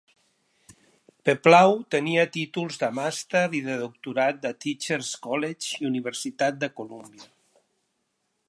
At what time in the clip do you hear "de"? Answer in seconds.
2.85-2.89, 3.67-3.77, 4.47-4.55, 6.65-6.75